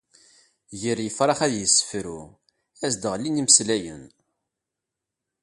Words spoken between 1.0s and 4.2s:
yifrax ad yessefru, ad s-d-ɣlin imeslayen.